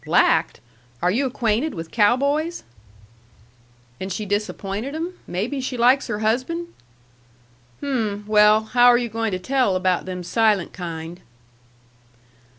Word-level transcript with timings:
"Lacked! 0.07 0.59
Are 1.03 1.11
you 1.11 1.27
acquainted 1.27 1.75
with 1.75 1.91
cow 1.91 2.17
boys?" 2.17 2.63
"And 3.99 4.11
she 4.11 4.25
disappointed 4.25 4.95
'em? 4.95 5.13
Maybe 5.27 5.61
she 5.61 5.77
likes 5.77 6.07
her 6.07 6.21
husband?" 6.25 6.69
"Hm! 7.81 8.23
well, 8.25 8.63
how 8.63 8.87
are 8.87 8.97
you 8.97 9.09
to 9.11 9.37
tell 9.37 9.75
about 9.75 10.05
them 10.05 10.23
silent 10.23 10.73
kind?" 10.73 11.21